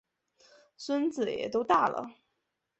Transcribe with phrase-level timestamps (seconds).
[0.77, 2.15] 孙子也都大了